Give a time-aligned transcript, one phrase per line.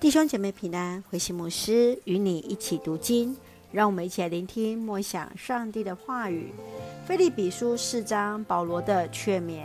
[0.00, 3.36] 弟兄姐妹平安，回信牧师与你一起读经，
[3.70, 6.54] 让我们一起来聆听默想上帝的话语。
[7.06, 9.60] 腓立比书四章，保罗的劝勉。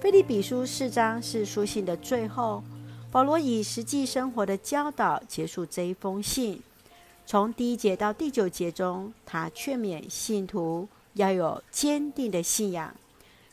[0.00, 2.62] 腓立比书四章是书信的最后，
[3.10, 6.62] 保罗以实际生活的教导结束这一封信。
[7.26, 12.94] 从第一节到第九节中，他劝勉信徒要有坚定的信仰。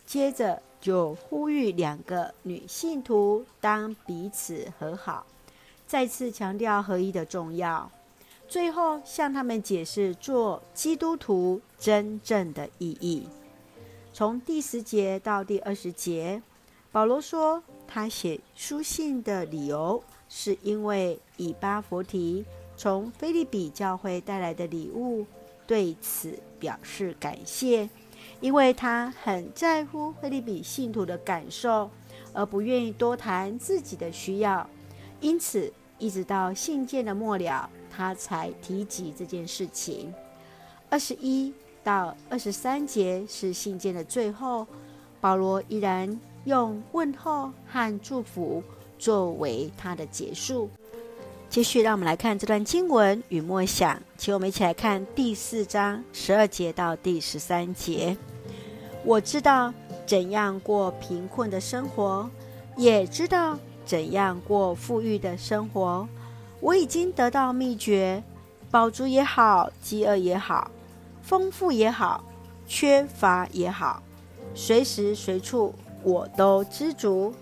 [0.05, 5.25] 接着就呼吁两个女信徒当彼此和好。
[5.87, 7.89] 再次强调合一的重要，
[8.45, 13.25] 最后向他们解释做基督徒真正的意义。
[14.11, 16.41] 从第十节到第二十节，
[16.91, 22.43] 保罗说他写书信的理由是因为以巴弗提
[22.75, 25.25] 从腓立比教会带来的礼物，
[25.65, 27.89] 对此表示感谢，
[28.41, 31.89] 因为他很在乎腓立比信徒的感受，
[32.33, 34.69] 而不愿意多谈自己的需要。
[35.19, 40.13] 因此，一直到信件的末了，他才提及这件事情。
[40.89, 44.65] 二十一到二十三节是信件的最后，
[45.19, 48.63] 保罗依然用问候和祝福
[48.99, 50.69] 作为他的结束。
[51.49, 58.15] 继续，让我们来看这段经文与默想，请我们一起来看第四章十二节到第十三节。
[59.03, 59.73] 我知道
[60.05, 62.29] 怎样过贫困的生活，
[62.75, 63.57] 也知道。
[63.87, 66.05] 怎样过富裕的生活？
[66.59, 68.21] 我已经得到秘诀，
[68.69, 70.69] 饱足也好，饥饿也好，
[71.21, 72.21] 丰富也好，
[72.67, 74.03] 缺乏也好，
[74.53, 77.33] 随时随处我都知足。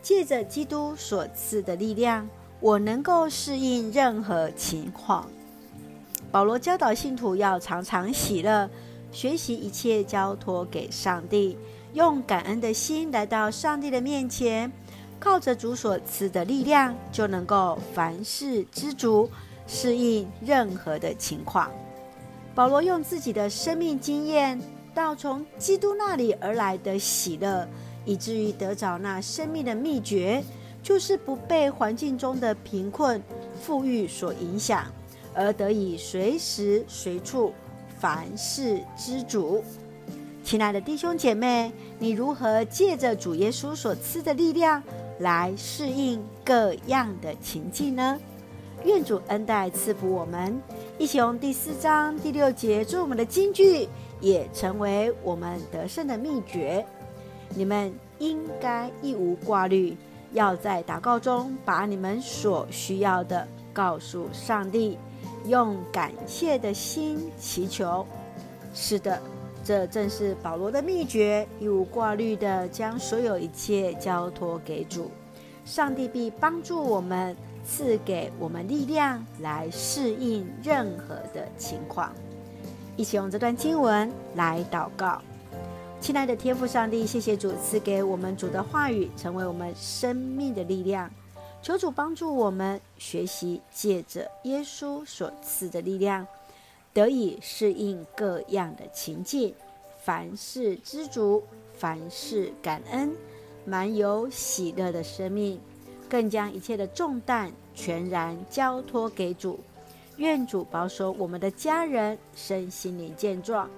[0.00, 2.28] 借着基督所赐的力量，
[2.60, 5.28] 我能够适应任何情况。
[6.30, 8.70] 保罗教导信徒要常常喜乐，
[9.10, 11.58] 学习一切交托给上帝，
[11.94, 14.70] 用感恩的心来到上帝的面前。
[15.20, 19.28] 靠着主所赐的力量，就能够凡事知足，
[19.66, 21.70] 适应任何的情况。
[22.54, 24.60] 保罗用自己的生命经验，
[24.94, 27.68] 到从基督那里而来的喜乐，
[28.04, 30.42] 以至于得着那生命的秘诀，
[30.82, 33.22] 就是不被环境中的贫困、
[33.60, 34.86] 富裕所影响，
[35.34, 37.52] 而得以随时随处
[38.00, 39.62] 凡事知足。
[40.42, 44.82] 亲爱的弟兄姐妹，你如何借着主耶稣所赐的力量，
[45.18, 48.18] 来适应各样的情境呢？
[48.84, 50.60] 愿主恩待赐福我们，
[50.98, 53.88] 一起用第四章第六节做我们的金句，
[54.20, 56.86] 也成为我们得胜的秘诀。
[57.54, 59.96] 你们应该一无挂虑，
[60.32, 64.96] 要在祷告中把你们所需要的告诉上帝，
[65.46, 68.06] 用感谢的心祈求。
[68.72, 69.20] 是的。
[69.68, 75.10] 这正是保罗的秘诀，一无挂虑地将所有一切交托给主，
[75.66, 77.36] 上帝必帮助我们，
[77.66, 82.10] 赐给我们力量来适应任何的情况。
[82.96, 85.20] 一起用这段经文来祷告，
[86.00, 91.10] 亲爱的天父上帝，谢谢主赐给我们主的话语，成为我们生命的力量。
[91.60, 96.26] 求主帮助我们学习，借着耶稣所赐的力量。
[96.98, 99.54] 得以适应各样的情境，
[100.02, 101.40] 凡事知足，
[101.72, 103.14] 凡事感恩，
[103.64, 105.60] 满有喜乐的生命，
[106.08, 109.60] 更将一切的重担全然交托给主。
[110.16, 113.70] 愿主保守我们的家人身心灵健壮，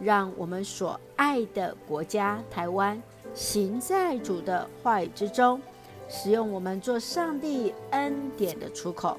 [0.00, 2.98] 让我们所爱的国家台湾
[3.34, 5.60] 行在主的话语之中，
[6.08, 9.18] 使用我们做上帝恩典的出口。